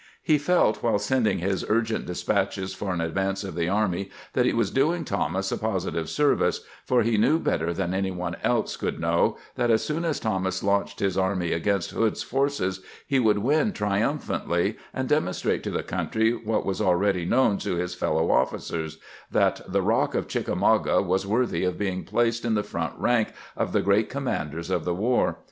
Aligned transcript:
He 0.23 0.39
felt 0.39 0.81
while 0.81 0.97
sending 0.97 1.37
his 1.37 1.63
urgent 1.69 2.07
despatches 2.07 2.73
for 2.73 2.91
an 2.91 3.01
advance 3.01 3.43
of 3.43 3.53
the 3.53 3.69
army 3.69 4.09
that 4.33 4.47
he 4.47 4.51
was 4.53 4.71
doing 4.71 5.05
Thomas 5.05 5.51
a 5.51 5.57
posi 5.59 5.93
tive 5.93 6.09
service; 6.09 6.61
for 6.87 7.03
he 7.03 7.19
knew 7.19 7.37
better 7.37 7.71
than 7.71 7.93
any 7.93 8.09
one 8.09 8.35
else 8.43 8.77
could 8.77 8.99
know 8.99 9.37
that 9.57 9.69
as 9.69 9.83
soon 9.85 10.03
as 10.03 10.19
Thomas 10.19 10.63
launched 10.63 11.01
his 11.01 11.19
army 11.19 11.51
against 11.51 11.91
Hood's 11.91 12.23
forces 12.23 12.81
he 13.05 13.19
would 13.19 13.37
win 13.37 13.73
triumphantly, 13.73 14.75
and 14.91 15.07
demon 15.07 15.35
strate 15.35 15.61
to 15.65 15.69
the 15.69 15.83
country 15.83 16.31
what 16.33 16.65
was 16.65 16.81
already 16.81 17.23
known 17.23 17.59
to 17.59 17.75
his 17.75 17.95
feUow 17.95 18.31
officers— 18.31 18.97
that 19.39 19.61
the 19.67 19.83
"Rock 19.83 20.15
of 20.15 20.27
Chickamauga" 20.27 21.03
was 21.03 21.27
worthy 21.27 21.63
of 21.63 21.77
being 21.77 22.05
placed 22.05 22.43
in 22.43 22.55
the 22.55 22.63
front 22.63 22.93
rank 22.97 23.33
of 23.55 23.71
the 23.71 23.83
great 23.83 24.09
commanders 24.09 24.71
of 24.71 24.83
the 24.83 24.95
war. 24.95 25.37